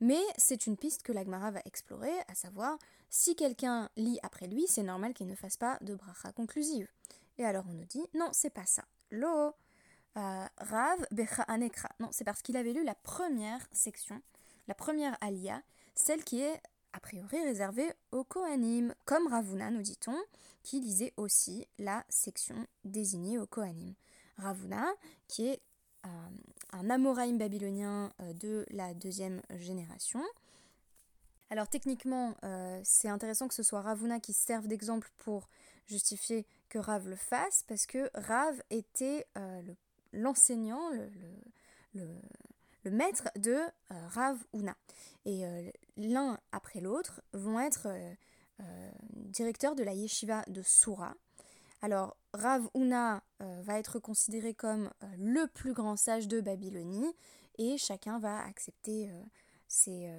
Mais 0.00 0.20
c'est 0.36 0.66
une 0.66 0.76
piste 0.76 1.02
que 1.02 1.12
l'Agmara 1.12 1.50
va 1.50 1.60
explorer, 1.64 2.12
à 2.28 2.34
savoir, 2.34 2.78
si 3.10 3.34
quelqu'un 3.34 3.88
lit 3.96 4.18
après 4.22 4.46
lui, 4.46 4.66
c'est 4.68 4.82
normal 4.82 5.14
qu'il 5.14 5.26
ne 5.26 5.34
fasse 5.34 5.56
pas 5.56 5.78
de 5.80 5.94
bracha 5.94 6.32
conclusive. 6.32 6.88
Et 7.38 7.44
alors 7.44 7.64
on 7.68 7.72
nous 7.72 7.86
dit, 7.86 8.04
non, 8.14 8.28
c'est 8.32 8.50
pas 8.50 8.66
ça. 8.66 8.84
Euh, 9.12 9.50
Rav 10.14 11.06
Becha 11.12 11.42
Anekra. 11.42 11.90
Non, 12.00 12.08
c'est 12.10 12.24
parce 12.24 12.42
qu'il 12.42 12.56
avait 12.56 12.72
lu 12.72 12.84
la 12.84 12.94
première 12.96 13.66
section, 13.72 14.20
la 14.66 14.74
première 14.74 15.16
alia, 15.20 15.62
celle 15.94 16.24
qui 16.24 16.40
est 16.40 16.60
a 16.92 17.00
priori 17.00 17.42
réservée 17.44 17.92
aux 18.12 18.24
Kohanim, 18.24 18.94
comme 19.04 19.26
Ravuna, 19.26 19.70
nous 19.70 19.82
dit-on, 19.82 20.16
qui 20.62 20.80
lisait 20.80 21.12
aussi 21.16 21.66
la 21.78 22.04
section 22.08 22.66
désignée 22.84 23.38
au 23.38 23.46
Kohanim. 23.46 23.94
Ravuna, 24.36 24.86
qui 25.26 25.46
est 25.46 25.60
euh, 26.06 26.08
un 26.72 26.90
Amoraïm 26.90 27.38
babylonien 27.38 28.12
euh, 28.20 28.32
de 28.32 28.66
la 28.70 28.94
deuxième 28.94 29.42
génération. 29.50 30.22
Alors 31.50 31.68
techniquement, 31.68 32.34
euh, 32.44 32.80
c'est 32.84 33.08
intéressant 33.08 33.48
que 33.48 33.54
ce 33.54 33.62
soit 33.62 33.80
Ravuna 33.80 34.20
qui 34.20 34.32
serve 34.32 34.66
d'exemple 34.66 35.10
pour 35.18 35.48
justifier 35.86 36.46
que 36.68 36.78
Rav 36.78 37.08
le 37.08 37.16
fasse, 37.16 37.64
parce 37.66 37.86
que 37.86 38.10
Rav 38.14 38.60
était 38.70 39.26
l'enseignant, 40.12 40.90
le, 40.90 41.10
le, 42.84 42.90
maître 42.90 43.28
de 43.36 43.58
Rav 43.90 44.38
Una. 44.54 44.76
Et 45.26 45.44
l'un 45.96 46.38
après 46.52 46.80
l'autre 46.80 47.20
vont 47.32 47.60
être 47.60 47.86
directeur 49.14 49.74
de 49.74 49.82
la 49.82 49.92
yeshiva 49.92 50.42
de 50.46 50.62
Soura. 50.62 51.14
Alors, 51.82 52.16
Rav 52.32 52.68
Una 52.74 53.22
va 53.40 53.78
être 53.78 53.98
considéré 53.98 54.54
comme 54.54 54.90
le 55.18 55.46
plus 55.48 55.74
grand 55.74 55.96
sage 55.96 56.28
de 56.28 56.40
Babylonie 56.40 57.14
et 57.58 57.76
chacun 57.76 58.18
va 58.18 58.38
accepter 58.38 59.10
ses, 59.66 60.10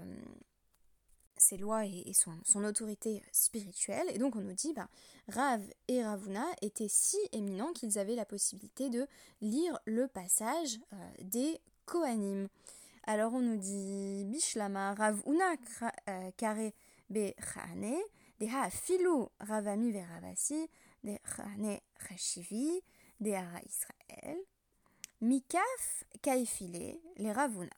ses 1.39 1.57
lois 1.57 1.85
et, 1.85 2.13
son, 2.13 2.63
autorité 2.63 3.23
spirituelle. 3.31 4.07
Et 4.13 4.17
donc 4.17 4.35
on 4.35 4.41
nous 4.41 4.53
dit, 4.53 4.73
bah, 4.73 4.89
Rav 5.29 5.61
et 5.87 6.03
Ravuna 6.03 6.45
étaient 6.61 6.89
si 6.89 7.17
éminents 7.31 7.73
qu'ils 7.73 7.97
avaient 7.97 8.15
la 8.15 8.25
possibilité 8.25 8.89
de 8.89 9.07
lire 9.41 9.79
le 9.85 10.07
passage 10.07 10.79
euh, 10.93 10.95
des 11.21 11.59
Kohanim. 11.85 12.47
Alors 13.03 13.33
on 13.33 13.41
nous 13.41 13.57
dit, 13.57 14.25
Bishlama 14.25 14.93
Ravuna 14.93 15.53
euh, 16.09 16.31
kare 16.37 16.71
be 17.09 17.33
chane, 17.39 17.97
de 18.39 18.45
ha 18.45 18.69
filu 18.69 19.25
Ravami 19.39 19.91
veravasi, 19.91 20.67
de 21.03 21.17
chane 21.35 21.79
chashivi, 22.07 22.81
de 23.19 23.31
hara 23.31 23.61
Israël, 23.65 24.37
mikaf 25.21 26.03
kaifile, 26.21 26.99
les 27.17 27.31
Ravuna. 27.31 27.71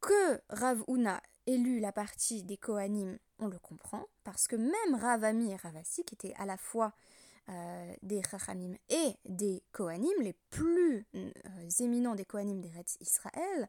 Que 0.00 0.40
Ravuna 0.50 1.20
élu 1.46 1.80
la 1.80 1.92
partie 1.92 2.42
des 2.42 2.56
Kohanim, 2.56 3.18
on 3.38 3.46
le 3.46 3.58
comprend, 3.58 4.04
parce 4.24 4.48
que 4.48 4.56
même 4.56 4.94
Ravami 4.94 5.52
et 5.52 5.56
Ravasi, 5.56 6.04
qui 6.04 6.14
étaient 6.14 6.34
à 6.34 6.46
la 6.46 6.56
fois 6.56 6.92
euh, 7.48 7.94
des 8.02 8.22
Chachamim 8.28 8.74
et 8.88 9.14
des 9.24 9.62
Kohanim, 9.70 10.20
les 10.20 10.34
plus 10.50 11.06
euh, 11.14 11.30
éminents 11.78 12.16
des 12.16 12.24
Kohanim 12.24 12.60
des 12.60 12.70
Retz 12.70 12.96
Israël, 13.00 13.68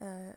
euh, 0.00 0.32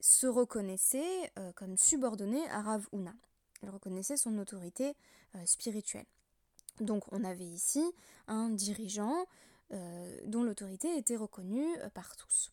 se 0.00 0.28
reconnaissaient 0.28 1.32
comme 1.56 1.76
subordonnés 1.76 2.48
à 2.50 2.62
Rav 2.62 2.86
Una. 2.92 3.14
Ils 3.62 3.70
reconnaissaient 3.70 4.18
son 4.18 4.38
autorité 4.38 4.94
spirituelle. 5.46 6.04
Donc 6.78 7.02
on 7.10 7.24
avait 7.24 7.46
ici 7.46 7.82
un 8.28 8.50
dirigeant 8.50 9.26
dont 10.26 10.44
l'autorité 10.44 10.96
était 10.96 11.16
reconnue 11.16 11.66
par 11.94 12.14
tous. 12.14 12.52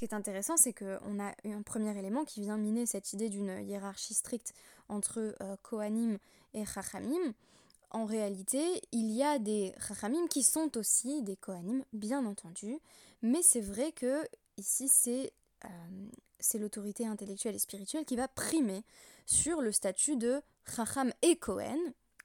Ce 0.00 0.06
qui 0.06 0.14
est 0.14 0.16
intéressant, 0.16 0.56
c'est 0.56 0.72
qu'on 0.72 1.20
a 1.20 1.34
un 1.44 1.60
premier 1.60 1.94
élément 1.98 2.24
qui 2.24 2.40
vient 2.40 2.56
miner 2.56 2.86
cette 2.86 3.12
idée 3.12 3.28
d'une 3.28 3.62
hiérarchie 3.68 4.14
stricte 4.14 4.54
entre 4.88 5.34
euh, 5.42 5.56
Kohanim 5.60 6.16
et 6.54 6.64
Chachamim. 6.64 7.34
En 7.90 8.06
réalité, 8.06 8.80
il 8.92 9.10
y 9.10 9.22
a 9.22 9.38
des 9.38 9.74
Chachamim 9.86 10.26
qui 10.28 10.42
sont 10.42 10.78
aussi 10.78 11.20
des 11.20 11.36
Kohanim, 11.36 11.84
bien 11.92 12.24
entendu, 12.24 12.78
mais 13.20 13.42
c'est 13.42 13.60
vrai 13.60 13.92
que 13.92 14.26
ici 14.56 14.88
c'est 14.88 15.34
euh, 15.66 16.58
l'autorité 16.58 17.06
intellectuelle 17.06 17.56
et 17.56 17.58
spirituelle 17.58 18.06
qui 18.06 18.16
va 18.16 18.26
primer 18.26 18.82
sur 19.26 19.60
le 19.60 19.70
statut 19.70 20.16
de 20.16 20.40
Chacham 20.64 21.12
et 21.20 21.36
Kohen, 21.36 21.78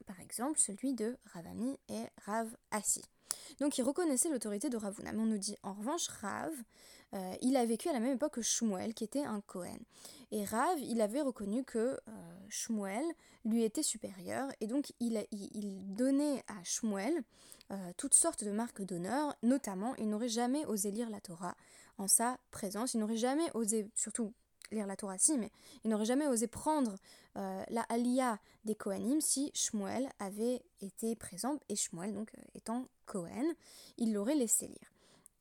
par 0.06 0.22
exemple 0.22 0.60
celui 0.60 0.94
de 0.94 1.18
Ravami 1.34 1.78
et 1.90 2.06
Rav 2.26 2.56
Assi. 2.72 3.02
Donc 3.60 3.78
il 3.78 3.84
reconnaissait 3.84 4.30
l'autorité 4.30 4.70
de 4.70 4.78
Ravuna. 4.78 5.12
Mais 5.12 5.22
on 5.22 5.26
nous 5.26 5.38
dit 5.38 5.56
en 5.64 5.74
revanche 5.74 6.08
Rav, 6.08 6.52
euh, 7.14 7.34
il 7.42 7.56
a 7.56 7.66
vécu 7.66 7.90
à 7.90 7.94
la 7.94 8.00
même 8.00 8.16
époque 8.16 8.34
que 8.34 8.42
Shmuel, 8.42 8.94
qui 8.94 9.04
était 9.04 9.24
un 9.24 9.42
Cohen. 9.42 9.78
Et 10.32 10.44
Rav, 10.44 10.80
il 10.80 11.02
avait 11.02 11.22
reconnu 11.22 11.64
que 11.64 11.78
euh, 11.78 12.00
Shmuel 12.50 13.06
lui 13.46 13.64
était 13.64 13.84
supérieur, 13.84 14.50
et 14.60 14.68
donc 14.68 14.92
il, 15.00 15.24
donnait 15.96 16.44
à 16.48 16.64
Shmuel 16.64 17.24
euh, 17.72 17.92
toutes 17.96 18.16
sortes 18.16 18.44
de 18.44 18.52
marques 18.52 18.82
d'honneur, 18.82 19.36
notamment 19.44 19.96
il 19.96 20.10
n'aurait 20.10 20.30
jamais 20.30 20.66
osé 20.66 20.92
lire 20.92 21.10
la 21.10 21.22
Torah 21.22 21.56
en 21.98 22.08
sa 22.08 22.38
présence, 22.52 22.96
il 22.96 23.00
n'aurait 23.00 23.18
jamais 23.18 23.50
osé, 23.54 23.90
surtout 23.94 24.34
lire 24.72 24.88
la 24.88 24.96
Torah 24.96 25.18
si, 25.18 25.38
mais 25.38 25.52
il 25.84 25.90
n'aurait 25.90 26.06
jamais 26.06 26.28
osé 26.28 26.48
prendre 26.48 26.96
la 27.36 27.82
Aliyah 27.90 28.40
des 28.64 28.76
Kohanim 28.76 29.20
si 29.20 29.52
Shmuel 29.54 30.10
avait 30.20 30.62
été 30.82 31.16
présent, 31.16 31.60
et 31.68 31.76
Shmuel 31.76 32.14
donc 32.14 32.32
étant 32.54 32.88
Cohen, 33.06 33.54
il 33.98 34.14
l'aurait 34.14 34.36
laissé 34.36 34.68
lire. 34.68 34.92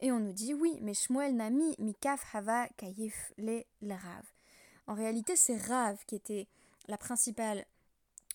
Et 0.01 0.13
on 0.13 0.19
nous 0.19 0.33
dit 0.33 0.55
oui, 0.55 0.79
mais 0.83 0.93
Shmuel 0.93 1.37
Nami 1.37 1.75
Mikaf 1.79 2.35
Hava 2.35 2.69
Kayif 2.77 3.33
le 3.39 3.63
Rav. 3.83 4.25
En 4.87 4.95
réalité, 4.95 5.37
c'est 5.37 5.57
Rav 5.57 6.05
qui 6.07 6.17
était 6.17 6.47
la 6.89 6.99
principale 6.99 7.65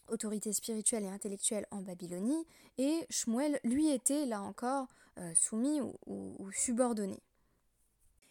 autorité 0.08 0.54
spirituelle 0.54 1.04
et 1.04 1.10
intellectuelle 1.10 1.68
en 1.72 1.82
Babylonie, 1.82 2.46
et 2.78 3.06
Shmuel, 3.10 3.60
lui, 3.64 3.90
était 3.90 4.26
là 4.26 4.42
encore 4.42 4.88
euh, 5.20 5.34
soumis 5.36 5.82
ou, 5.82 6.52
subordonné. 6.52 7.20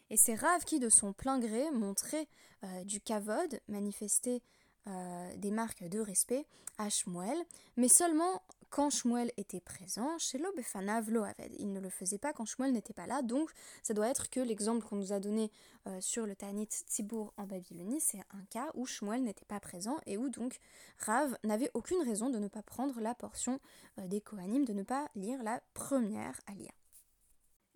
Et 0.09 0.17
c'est 0.17 0.35
Rav 0.35 0.63
qui, 0.65 0.79
de 0.79 0.89
son 0.89 1.13
plein 1.13 1.39
gré, 1.39 1.69
montrait 1.71 2.27
euh, 2.63 2.83
du 2.83 2.99
kavod, 2.99 3.59
manifestait 3.67 4.41
euh, 4.87 5.35
des 5.37 5.51
marques 5.51 5.83
de 5.83 5.99
respect 5.99 6.45
à 6.77 6.89
Shmuel, 6.89 7.37
mais 7.77 7.87
seulement 7.87 8.41
quand 8.69 8.89
Shmuel 8.89 9.31
était 9.37 9.59
présent, 9.59 10.17
chez 10.19 10.37
Loaved. 10.37 11.51
Il 11.57 11.73
ne 11.73 11.79
le 11.79 11.89
faisait 11.89 12.17
pas 12.17 12.33
quand 12.33 12.45
Shmuel 12.45 12.71
n'était 12.71 12.93
pas 12.93 13.07
là, 13.07 13.21
donc 13.21 13.51
ça 13.83 13.93
doit 13.93 14.07
être 14.07 14.29
que 14.29 14.39
l'exemple 14.39 14.85
qu'on 14.87 14.95
nous 14.95 15.13
a 15.13 15.19
donné 15.19 15.51
euh, 15.87 16.01
sur 16.01 16.25
le 16.25 16.35
Tanit 16.35 16.67
Tzibour 16.67 17.33
en 17.37 17.45
Babylonie, 17.45 17.99
c'est 17.99 18.19
un 18.31 18.43
cas 18.49 18.71
où 18.73 18.85
Shmuel 18.85 19.23
n'était 19.23 19.45
pas 19.45 19.59
présent 19.59 19.97
et 20.05 20.17
où 20.17 20.29
donc 20.29 20.59
Rav 20.99 21.37
n'avait 21.43 21.71
aucune 21.73 22.01
raison 22.01 22.29
de 22.29 22.39
ne 22.39 22.47
pas 22.47 22.63
prendre 22.63 22.99
la 22.99 23.13
portion 23.13 23.59
des 23.97 24.21
Kohanim, 24.21 24.65
de 24.65 24.73
ne 24.73 24.83
pas 24.83 25.09
lire 25.15 25.43
la 25.43 25.61
première 25.73 26.39
Alia. 26.47 26.78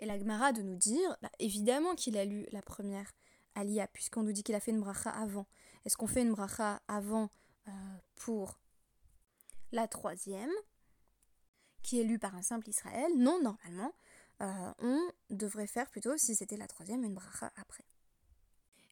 Et 0.03 0.05
la 0.05 0.19
Gemara 0.19 0.51
de 0.51 0.61
nous 0.61 0.75
dire, 0.75 1.15
bah, 1.21 1.31
évidemment 1.39 1.95
qu'il 1.95 2.17
a 2.17 2.25
lu 2.25 2.45
la 2.51 2.61
première 2.61 3.09
Alia, 3.55 3.87
puisqu'on 3.87 4.23
nous 4.23 4.33
dit 4.33 4.43
qu'il 4.43 4.53
a 4.53 4.59
fait 4.59 4.71
une 4.71 4.81
bracha 4.81 5.09
avant. 5.09 5.47
Est-ce 5.85 5.95
qu'on 5.95 6.07
fait 6.07 6.23
une 6.23 6.33
bracha 6.33 6.81
avant 6.89 7.29
euh, 7.69 7.71
pour 8.17 8.59
la 9.71 9.87
troisième 9.87 10.51
qui 11.83 12.01
est 12.01 12.03
lu 12.03 12.19
par 12.19 12.35
un 12.35 12.41
simple 12.41 12.67
Israël? 12.67 13.13
Non, 13.15 13.41
normalement, 13.41 13.93
euh, 14.41 14.73
on 14.79 14.99
devrait 15.29 15.67
faire 15.67 15.89
plutôt, 15.89 16.17
si 16.17 16.35
c'était 16.35 16.57
la 16.57 16.67
troisième, 16.67 17.05
une 17.05 17.13
bracha 17.13 17.53
après. 17.55 17.85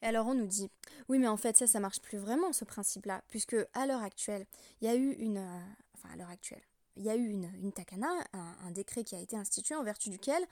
Et 0.02 0.06
alors 0.06 0.28
on 0.28 0.34
nous 0.34 0.48
dit, 0.48 0.70
oui 1.10 1.20
mais 1.20 1.28
en 1.28 1.36
fait 1.36 1.58
ça, 1.58 1.68
ça 1.68 1.82
marche 1.82 2.00
plus 2.00 2.20
vraiment 2.20 2.54
ce 2.54 2.64
principe-là, 2.64 3.22
puisque 3.28 3.58
à 3.74 3.86
l'heure 3.86 4.02
actuelle, 4.02 4.46
il 4.80 4.88
y 4.88 4.90
a 4.90 4.96
eu 4.96 5.12
une... 5.12 5.40
Euh, 5.40 5.60
enfin 5.94 6.08
à 6.14 6.16
l'heure 6.16 6.30
actuelle, 6.30 6.64
il 6.96 7.04
y 7.04 7.10
a 7.10 7.16
eu 7.16 7.30
une, 7.30 7.72
takana, 7.72 8.10
un, 8.34 8.72
décret 8.72 9.04
qui 9.04 9.16
a 9.16 9.20
été 9.20 9.36
institué 9.36 9.76
en 9.76 9.84
vertu 9.84 10.10
duquel, 10.10 10.46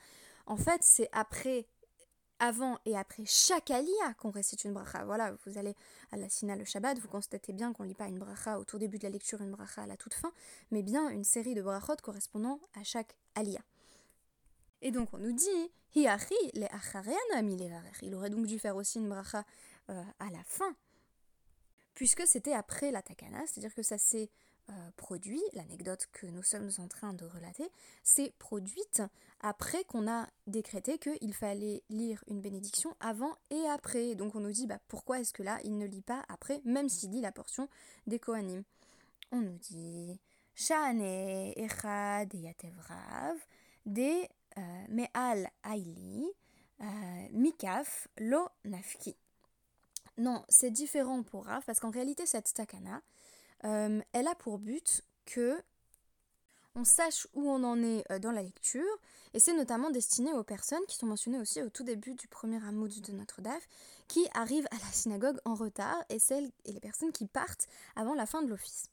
en 0.50 0.56
fait 0.56 0.80
c'est 0.82 1.08
après 1.12 1.66
avant 2.40 2.78
et 2.86 2.96
après 2.96 3.24
chaque 3.24 3.70
alia 3.70 4.14
qu'on 4.18 4.30
récite 4.30 4.64
une 4.64 4.72
bracha. 4.72 5.04
Voilà, 5.04 5.36
vous 5.44 5.58
allez 5.58 5.76
à 6.10 6.16
la 6.16 6.28
Sina 6.28 6.56
le 6.56 6.64
Shabbat, 6.64 6.98
vous 6.98 7.06
constatez 7.06 7.52
bien 7.52 7.72
qu'on 7.72 7.84
ne 7.84 7.88
lit 7.88 7.94
pas 7.94 8.08
une 8.08 8.18
bracha 8.18 8.58
au 8.58 8.64
tout 8.64 8.78
début 8.78 8.98
de 8.98 9.04
la 9.04 9.10
lecture, 9.10 9.40
une 9.42 9.52
bracha 9.52 9.82
à 9.82 9.86
la 9.86 9.96
toute 9.96 10.14
fin, 10.14 10.32
mais 10.70 10.82
bien 10.82 11.08
une 11.10 11.22
série 11.22 11.54
de 11.54 11.62
brachot 11.62 11.96
correspondant 12.02 12.58
à 12.74 12.82
chaque 12.82 13.14
alia. 13.36 13.60
Et 14.82 14.90
donc 14.90 15.12
on 15.12 15.18
nous 15.18 15.32
dit, 15.32 15.70
il 15.94 16.08
aurait 18.14 18.30
donc 18.30 18.46
dû 18.46 18.58
faire 18.58 18.74
aussi 18.74 18.98
une 18.98 19.08
bracha 19.08 19.44
euh, 19.90 20.02
à 20.18 20.30
la 20.30 20.42
fin, 20.44 20.74
puisque 21.94 22.26
c'était 22.26 22.54
après 22.54 22.90
la 22.90 23.02
takana, 23.02 23.46
c'est-à-dire 23.46 23.74
que 23.74 23.82
ça 23.82 23.98
s'est 23.98 24.30
euh, 24.68 24.90
produit, 24.96 25.42
l'anecdote 25.54 26.06
que 26.12 26.26
nous 26.26 26.42
sommes 26.42 26.70
en 26.78 26.88
train 26.88 27.12
de 27.14 27.24
relater, 27.24 27.70
s'est 28.02 28.32
produite 28.38 29.02
après 29.40 29.84
qu'on 29.84 30.10
a 30.10 30.28
décrété 30.46 30.98
qu'il 30.98 31.34
fallait 31.34 31.82
lire 31.88 32.22
une 32.28 32.40
bénédiction 32.40 32.94
avant 33.00 33.34
et 33.50 33.64
après. 33.68 34.14
Donc 34.14 34.34
on 34.34 34.40
nous 34.40 34.52
dit 34.52 34.66
bah, 34.66 34.78
pourquoi 34.88 35.20
est-ce 35.20 35.32
que 35.32 35.42
là 35.42 35.58
il 35.64 35.78
ne 35.78 35.86
lit 35.86 36.02
pas 36.02 36.24
après, 36.28 36.60
même 36.64 36.88
s'il 36.88 37.10
lit 37.10 37.20
la 37.20 37.32
portion 37.32 37.68
des 38.06 38.18
Kohanim? 38.18 38.62
On 39.32 39.40
nous 39.40 39.58
dit 39.58 40.20
Shane 40.54 41.00
Echad 41.00 42.34
Yatevrav 42.34 43.36
de 43.86 44.22
euh, 44.58 44.84
Me'al 44.88 45.48
Aili 45.64 46.26
euh, 46.80 46.84
Mikaf 47.32 48.08
Lo 48.18 48.48
Nafki. 48.64 49.16
Non, 50.20 50.44
c'est 50.48 50.70
différent 50.70 51.22
pour 51.22 51.46
Rav 51.46 51.62
parce 51.64 51.80
qu'en 51.80 51.90
réalité 51.90 52.26
cette 52.26 52.52
takana, 52.52 53.00
euh, 53.64 54.00
elle 54.12 54.28
a 54.28 54.34
pour 54.34 54.58
but 54.58 55.02
que 55.26 55.62
on 56.76 56.84
sache 56.84 57.26
où 57.34 57.50
on 57.50 57.64
en 57.64 57.82
est 57.82 58.04
euh, 58.12 58.18
dans 58.18 58.30
la 58.30 58.42
lecture, 58.42 58.98
et 59.34 59.40
c'est 59.40 59.54
notamment 59.54 59.90
destiné 59.90 60.32
aux 60.32 60.44
personnes 60.44 60.84
qui 60.88 60.96
sont 60.96 61.06
mentionnées 61.06 61.38
aussi 61.38 61.60
au 61.62 61.68
tout 61.68 61.82
début 61.82 62.14
du 62.14 62.28
premier 62.28 62.64
amoud 62.64 63.00
de 63.00 63.12
notre 63.12 63.40
DAF, 63.40 63.68
qui 64.08 64.26
arrivent 64.34 64.68
à 64.70 64.76
la 64.76 64.92
synagogue 64.92 65.38
en 65.44 65.54
retard, 65.54 66.02
et 66.08 66.18
celles 66.18 66.50
et 66.64 66.72
les 66.72 66.80
personnes 66.80 67.12
qui 67.12 67.26
partent 67.26 67.66
avant 67.96 68.14
la 68.14 68.26
fin 68.26 68.42
de 68.42 68.48
l'office. 68.48 68.88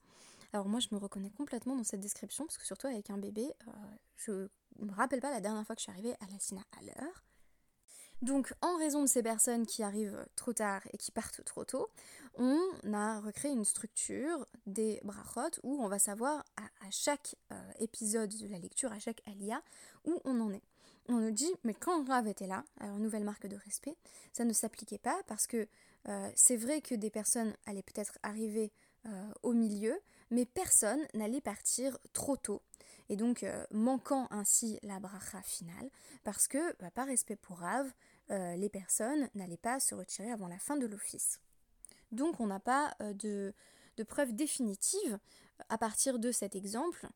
Alors 0.53 0.67
moi 0.67 0.79
je 0.79 0.87
me 0.91 0.97
reconnais 0.97 1.29
complètement 1.31 1.75
dans 1.75 1.83
cette 1.83 1.99
description, 1.99 2.45
parce 2.45 2.57
que 2.57 2.65
surtout 2.65 2.87
avec 2.87 3.09
un 3.09 3.17
bébé, 3.17 3.53
euh, 3.67 3.71
je 4.15 4.31
me 4.79 4.91
rappelle 4.93 5.21
pas 5.21 5.31
la 5.31 5.41
dernière 5.41 5.65
fois 5.65 5.75
que 5.75 5.81
je 5.81 5.83
suis 5.83 5.91
arrivée 5.91 6.13
à 6.13 6.31
la 6.31 6.39
synagogue 6.39 6.67
à 6.79 6.83
l'heure. 6.83 7.23
Donc, 8.23 8.51
en 8.61 8.77
raison 8.77 9.03
de 9.03 9.07
ces 9.07 9.21
personnes 9.21 9.67
qui 9.67 9.83
arrivent 9.83 10.25
trop 10.35 10.51
tard 10.51 10.81
et 10.91 10.97
qui 10.97 11.11
partent 11.11 11.43
trop 11.43 11.65
tôt, 11.65 11.89
on 12.35 12.59
a 12.91 13.19
recréé 13.19 13.51
une 13.51 13.65
structure 13.65 14.45
des 14.65 14.99
brachot 15.03 15.59
où 15.63 15.83
on 15.83 15.87
va 15.87 15.99
savoir 15.99 16.43
à, 16.55 16.89
chaque 16.89 17.35
euh, 17.51 17.71
épisode 17.79 18.33
de 18.35 18.47
la 18.47 18.57
lecture, 18.57 18.91
à 18.91 18.99
chaque 18.99 19.21
alia, 19.27 19.61
où 20.05 20.19
on 20.25 20.39
en 20.41 20.51
est. 20.51 20.63
On 21.09 21.17
nous 21.17 21.31
dit, 21.31 21.51
mais 21.63 21.73
quand 21.73 22.05
Rav 22.07 22.27
était 22.27 22.47
là, 22.47 22.63
alors 22.79 22.97
nouvelle 22.97 23.23
marque 23.23 23.47
de 23.47 23.55
respect, 23.55 23.95
ça 24.33 24.45
ne 24.45 24.53
s'appliquait 24.53 24.97
pas 24.97 25.21
parce 25.27 25.47
que 25.47 25.67
euh, 26.09 26.31
c'est 26.35 26.57
vrai 26.57 26.81
que 26.81 26.95
des 26.95 27.09
personnes 27.09 27.53
allaient 27.65 27.83
peut-être 27.83 28.17
arriver 28.23 28.71
au 29.41 29.53
milieu, 29.53 29.97
mais 30.31 30.45
personne 30.45 30.99
n'allait 31.13 31.39
partir 31.39 31.97
trop 32.11 32.35
tôt, 32.35 32.61
et 33.07 33.15
donc 33.15 33.45
manquant 33.71 34.27
ainsi 34.31 34.79
la 34.83 34.99
bracha 34.99 35.41
finale, 35.43 35.89
parce 36.25 36.49
que, 36.49 36.75
bah, 36.81 36.91
par 36.91 37.07
respect 37.07 37.37
pour 37.37 37.59
Rav, 37.59 37.89
les 38.29 38.69
personnes 38.69 39.29
n'allaient 39.35 39.57
pas 39.57 39.79
se 39.79 39.95
retirer 39.95 40.31
avant 40.31 40.47
la 40.47 40.59
fin 40.59 40.75
de 40.75 40.85
l'office. 40.85 41.39
Donc 42.11 42.39
on 42.39 42.47
n'a 42.47 42.59
pas 42.59 42.95
de, 42.99 43.53
de 43.97 44.03
preuves 44.03 44.33
définitives 44.33 45.17
à 45.69 45.77
partir 45.77 46.19
de 46.19 46.31
cet 46.31 46.55
exemple 46.55 47.07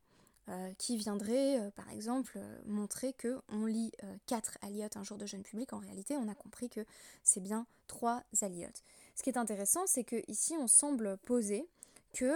euh, 0.50 0.74
qui 0.80 0.98
viendrait 0.98 1.60
euh, 1.60 1.70
par 1.70 1.90
exemple 1.92 2.34
euh, 2.36 2.60
montrer 2.66 3.14
que 3.14 3.40
on 3.50 3.66
lit 3.66 3.92
4 4.26 4.58
aliotes 4.64 4.98
un 4.98 5.04
jour 5.04 5.18
de 5.18 5.28
jeûne 5.28 5.44
public. 5.44 5.72
En 5.72 5.78
réalité, 5.78 6.16
on 6.18 6.28
a 6.28 6.34
compris 6.34 6.68
que 6.68 6.84
c'est 7.24 7.42
bien 7.42 7.68
3 7.88 8.24
aliotes. 8.42 8.84
Ce 9.16 9.22
qui 9.22 9.30
est 9.30 9.38
intéressant, 9.38 9.86
c'est 9.86 10.04
que 10.04 10.16
ici 10.28 10.56
on 10.60 10.68
semble 10.68 11.18
poser 11.20 11.70
que 12.14 12.34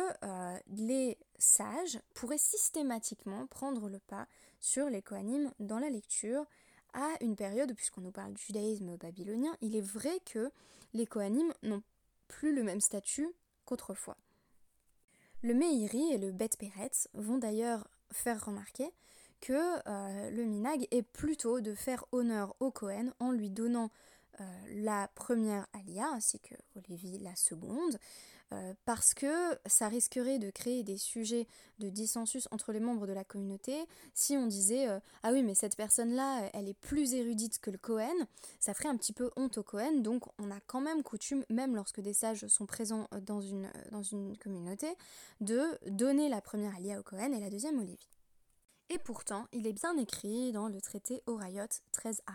les 0.67 1.17
sages 1.37 1.99
pourraient 2.13 2.37
systématiquement 2.37 3.47
prendre 3.47 3.89
le 3.89 3.99
pas 3.99 4.27
sur 4.61 4.89
les 4.89 5.01
Kohanim 5.01 5.51
dans 5.59 5.79
la 5.79 5.89
lecture 5.89 6.45
à 6.95 7.15
une 7.21 7.35
période, 7.35 7.73
puisqu'on 7.75 8.01
nous 8.01 8.11
parle 8.11 8.33
du 8.33 8.41
judaïsme 8.41 8.97
babylonien, 8.97 9.55
il 9.61 9.75
est 9.75 9.81
vrai 9.81 10.19
que 10.25 10.51
les 10.93 11.05
Kohanim 11.05 11.53
n'ont 11.61 11.83
plus 12.27 12.55
le 12.55 12.63
même 12.63 12.81
statut 12.81 13.29
qu'autrefois. 13.65 14.17
Le 15.43 15.53
Meiri 15.53 16.13
et 16.13 16.17
le 16.17 16.31
Bet 16.31 16.49
Peretz 16.57 17.07
vont 17.13 17.37
d'ailleurs 17.37 17.87
faire 18.11 18.43
remarquer 18.43 18.91
que 19.41 19.53
euh, 19.87 20.31
le 20.31 20.43
minag 20.45 20.87
est 20.91 21.03
plutôt 21.03 21.59
de 21.59 21.75
faire 21.75 22.05
honneur 22.11 22.55
au 22.59 22.71
Cohen 22.71 23.11
en 23.19 23.31
lui 23.31 23.49
donnant 23.49 23.91
euh, 24.39 24.43
la 24.83 25.07
première 25.15 25.67
alia 25.73 26.07
ainsi 26.09 26.39
que 26.39 26.55
Lévi 26.89 27.19
la 27.19 27.35
seconde, 27.35 27.99
euh, 28.53 28.73
parce 28.85 29.13
que 29.13 29.57
ça 29.65 29.87
risquerait 29.87 30.39
de 30.39 30.49
créer 30.49 30.83
des 30.83 30.97
sujets 30.97 31.47
de 31.79 31.89
dissensus 31.89 32.47
entre 32.51 32.71
les 32.71 32.79
membres 32.79 33.07
de 33.07 33.13
la 33.13 33.23
communauté 33.23 33.75
si 34.13 34.37
on 34.37 34.47
disait 34.47 34.87
ah 35.23 35.31
oui 35.31 35.43
mais 35.43 35.55
cette 35.55 35.75
personne 35.75 36.13
là 36.13 36.49
elle 36.53 36.69
est 36.69 36.79
plus 36.79 37.13
érudite 37.13 37.59
que 37.59 37.71
le 37.71 37.77
Cohen, 37.77 38.13
ça 38.59 38.73
ferait 38.73 38.89
un 38.89 38.97
petit 38.97 39.13
peu 39.13 39.31
honte 39.35 39.57
au 39.57 39.63
Cohen 39.63 39.99
donc 40.01 40.23
on 40.39 40.51
a 40.51 40.59
quand 40.67 40.81
même 40.81 41.03
coutume 41.03 41.43
même 41.49 41.75
lorsque 41.75 42.01
des 42.01 42.13
sages 42.13 42.45
sont 42.47 42.65
présents 42.65 43.07
dans 43.21 43.41
une, 43.41 43.69
dans 43.91 44.03
une 44.03 44.37
communauté 44.37 44.87
de 45.41 45.63
donner 45.89 46.29
la 46.29 46.41
première 46.41 46.75
alia 46.75 46.99
au 46.99 47.03
Cohen 47.03 47.31
et 47.33 47.39
la 47.39 47.49
deuxième 47.49 47.79
au 47.79 47.83
Lévi. 47.83 48.07
Et 48.89 48.99
pourtant, 48.99 49.47
il 49.51 49.65
est 49.65 49.73
bien 49.73 49.97
écrit 49.97 50.51
dans 50.51 50.67
le 50.67 50.79
traité 50.79 51.23
Orayot 51.25 51.63
13a 51.93 52.33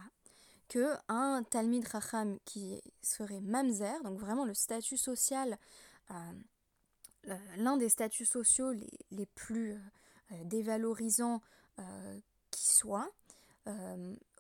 que 0.69 0.95
un 1.09 1.43
Talmid 1.43 1.87
Racham 1.87 2.39
qui 2.45 2.81
serait 3.03 3.41
mamzer, 3.41 4.03
donc 4.05 4.19
vraiment 4.19 4.45
le 4.45 4.55
statut 4.55 4.97
social, 4.97 5.53
euh, 5.53 5.57
l'un 7.57 7.77
des 7.77 7.89
statuts 7.89 8.27
sociaux 8.27 8.73
les, 9.11 9.27
plus 9.27 9.73
euh, 9.73 10.45
dévalorisants 10.45 11.41
euh, 11.79 12.19
qui 12.51 12.67
soit, 12.69 13.11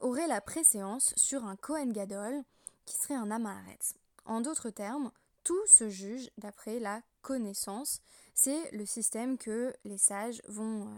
aurait 0.00 0.26
la 0.26 0.40
préséance 0.40 1.14
sur 1.16 1.44
un 1.44 1.54
Kohen 1.54 1.92
Gadol 1.92 2.42
qui 2.84 2.96
serait 2.96 3.14
un 3.14 3.30
Amaharet. 3.30 3.78
En 4.24 4.40
d'autres 4.40 4.70
termes, 4.70 5.12
tout 5.44 5.66
se 5.66 5.88
juge 5.88 6.30
d'après 6.38 6.80
la 6.80 7.02
connaissance. 7.22 8.00
C'est 8.34 8.70
le 8.72 8.86
système 8.86 9.38
que 9.38 9.72
les 9.84 9.98
sages 9.98 10.42
vont 10.48 10.88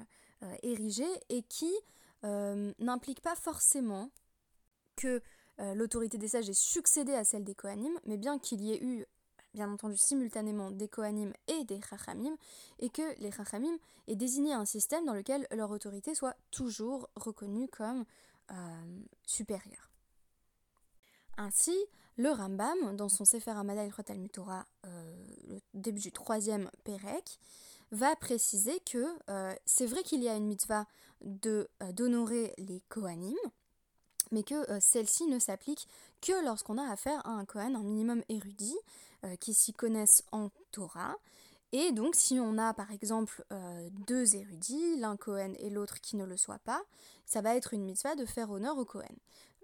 euh, 0.43 0.55
érigé 0.63 1.07
et 1.29 1.43
qui 1.43 1.73
euh, 2.25 2.73
n'implique 2.79 3.21
pas 3.21 3.37
forcément 3.37 4.11
que 4.97 5.23
euh, 5.61 5.75
l'autorité 5.75 6.19
des 6.19 6.29
sages 6.29 6.49
ait 6.49 6.55
succédé 6.55 7.15
à 7.15 7.25
celle 7.25 7.45
des 7.45 7.55
Kohanim, 7.55 7.93
mais 8.05 8.17
bien 8.17 8.39
qu'il 8.39 8.61
y 8.61 8.73
ait 8.73 8.83
eu, 8.83 9.07
bien 9.55 9.71
entendu, 9.71 9.97
simultanément 9.97 10.71
des 10.71 10.89
Kohanim 10.89 11.33
et 11.49 11.65
des 11.65 11.81
Chachamim, 11.83 12.37
et 12.79 12.91
que 12.91 13.19
les 13.21 13.31
Chachamim 13.31 13.77
aient 14.09 14.17
désigné 14.17 14.53
un 14.53 14.65
système 14.65 15.05
dans 15.05 15.15
lequel 15.15 15.47
leur 15.51 15.71
autorité 15.71 16.15
soit 16.15 16.37
toujours 16.51 17.09
reconnue 17.17 17.69
comme 17.69 18.05
supérieure. 19.25 19.91
Ainsi, 21.39 21.77
le 22.17 22.31
Rambam, 22.31 22.97
dans 22.97 23.09
son 23.09 23.25
Sefer 23.25 23.53
Hamada 23.53 23.89
Talmud 24.05 24.31
Torah, 24.31 24.67
le 24.85 25.59
début 25.73 26.01
du 26.01 26.13
troisième 26.13 26.71
Pérec, 26.85 27.39
va 27.93 28.17
préciser 28.17 28.81
que 28.81 29.07
euh, 29.31 29.55
c'est 29.67 29.87
vrai 29.87 30.03
qu'il 30.03 30.23
y 30.23 30.29
a 30.29 30.35
une 30.35 30.47
mitzvah 30.47 30.87
euh, 31.47 31.67
d'honorer 31.93 32.55
les 32.59 32.81
Kohanim, 32.89 33.37
mais 34.33 34.43
que 34.43 34.71
euh, 34.71 34.79
celle-ci 34.81 35.27
ne 35.27 35.39
s'applique 35.39 35.87
que 36.23 36.45
lorsqu'on 36.45 36.79
a 36.79 36.91
affaire 36.91 37.25
à 37.27 37.31
un 37.31 37.45
Kohen, 37.45 37.77
un 37.77 37.83
minimum 37.83 38.23
érudit, 38.31 38.79
qui 39.41 39.55
s'y 39.55 39.73
connaissent 39.73 40.25
en 40.33 40.51
Torah. 40.71 41.17
Et 41.73 41.93
donc, 41.93 42.15
si 42.15 42.39
on 42.39 42.59
a 42.59 42.75
par 42.75 42.91
exemple 42.91 43.45
deux 44.07 44.37
érudits, 44.37 44.97
l'un 44.97 45.17
Kohen 45.17 45.55
et 45.59 45.71
l'autre 45.71 46.01
qui 46.01 46.17
ne 46.17 46.25
le 46.25 46.37
soit 46.37 46.59
pas, 46.59 46.83
ça 47.25 47.41
va 47.41 47.57
être 47.57 47.73
une 47.73 47.85
mitzvah 47.85 48.15
de 48.15 48.27
faire 48.27 48.51
honneur 48.51 48.77
au 48.77 48.85
Kohen. 48.85 49.17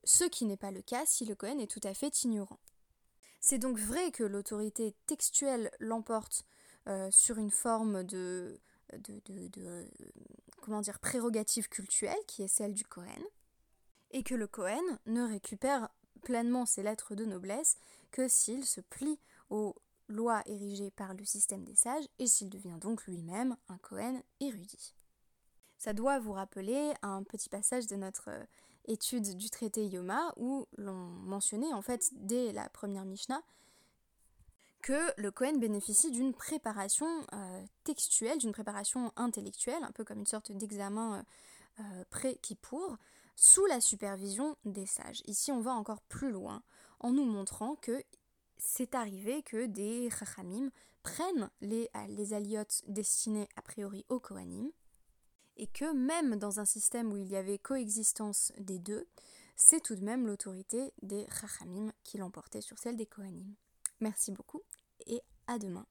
Ce 0.05 0.25
qui 0.25 0.47
n'est 0.47 0.57
pas 0.57 0.71
le 0.71 0.81
cas 0.81 1.05
si 1.05 1.25
le 1.27 1.35
Kohen 1.35 1.61
est 1.61 1.71
tout 1.71 1.81
à 1.85 1.93
fait 1.93 2.25
ignorant. 2.25 2.61
C'est 3.41 3.59
donc 3.59 3.79
vrai 3.79 4.11
que 4.11 4.25
l'autorité 4.25 4.95
textuelle 5.07 5.71
l'emporte 5.79 6.45
euh, 6.89 7.11
sur 7.11 7.39
une 7.39 7.51
forme 7.51 8.03
de, 8.05 8.59
de, 8.95 9.87
comment 10.63 10.81
dire, 10.81 10.99
prérogative 10.99 11.69
culturelle 11.69 12.19
qui 12.27 12.43
est 12.43 12.49
celle 12.49 12.75
du 12.75 12.85
Cohen, 12.85 13.23
et 14.11 14.23
que 14.23 14.35
le 14.35 14.47
Cohen 14.47 14.99
ne 15.07 15.23
récupère 15.23 15.91
pleinement 16.23 16.67
ses 16.67 16.83
lettres 16.83 17.15
de 17.15 17.25
noblesse 17.25 17.77
que 18.11 18.27
s'il 18.27 18.65
se 18.65 18.81
plie 18.81 19.19
aux 19.51 19.75
lois 20.09 20.43
érigées 20.47 20.91
par 20.91 21.15
le 21.15 21.25
système 21.25 21.65
des 21.65 21.75
sages 21.75 22.09
et 22.19 22.27
s'il 22.27 22.49
devient 22.49 22.79
donc 22.81 23.07
lui-même 23.07 23.57
un 23.69 23.79
Cohen 23.79 24.23
érudit. 24.41 24.95
Ça 25.77 25.93
doit 25.93 26.19
vous 26.19 26.33
rappeler 26.33 26.93
un 27.03 27.23
petit 27.23 27.49
passage 27.49 27.87
de 27.87 27.97
notre 27.97 28.31
euh, 28.31 28.45
étude 28.87 29.37
du 29.37 29.51
traité 29.51 29.87
Yoma 29.87 30.33
où 30.37 30.67
l'on 30.77 30.95
mentionnait 30.95 31.73
en 31.73 31.83
fait 31.83 32.11
dès 32.13 32.53
la 32.53 32.69
première 32.69 33.05
Mishnah 33.05 33.43
que 34.83 35.21
le 35.21 35.31
Cohen 35.31 35.59
bénéficie 35.59 36.11
d'une 36.11 36.33
préparation 36.33 37.07
euh, 37.33 37.65
textuelle, 37.85 38.39
d'une 38.39 38.53
préparation 38.53 39.13
intellectuelle, 39.17 39.83
un 39.83 39.93
peu 39.93 40.05
comme 40.05 40.21
une 40.21 40.27
sorte 40.27 40.53
d'examen 40.53 41.19
euh, 41.19 41.23
euh, 41.81 42.05
pré-Kippour, 42.11 42.97
sous 43.37 43.67
la 43.67 43.81
supervision 43.81 44.57
des 44.65 44.87
sages. 44.87 45.23
Ici, 45.27 45.53
on 45.53 45.61
va 45.61 45.73
encore 45.73 46.01
plus 46.03 46.31
loin 46.31 46.63
en 47.01 47.13
nous 47.13 47.25
montrant 47.25 47.77
que 47.77 48.03
c'est 48.59 48.95
arrivé 48.95 49.43
que 49.43 49.67
des 49.67 50.11
chachamim 50.11 50.71
prennent 51.03 51.51
les, 51.61 51.89
les 52.09 52.35
aliotes 52.35 52.83
destinés 52.87 53.49
a 53.57 53.63
priori 53.63 54.05
au 54.09 54.21
Kohanim, 54.21 54.71
et 55.57 55.67
que 55.67 55.93
même 55.93 56.37
dans 56.37 56.61
un 56.61 56.65
système 56.65 57.13
où 57.13 57.17
il 57.17 57.29
y 57.29 57.37
avait 57.37 57.59
coexistence 57.59 58.53
des 58.59 58.79
deux, 58.79 59.09
c'est 59.57 59.83
tout 59.83 59.97
de 59.97 60.05
même 60.05 60.27
l'autorité 60.27 60.93
des 61.03 61.27
chachamim 61.41 61.93
qui 62.05 62.19
l'emportait 62.19 62.61
sur 62.61 62.79
celle 62.79 62.97
des 62.97 63.07
Kohanim. 63.07 63.55
Merci 64.01 64.31
beaucoup 64.31 64.63
et 65.07 65.21
à 65.47 65.59
demain. 65.59 65.87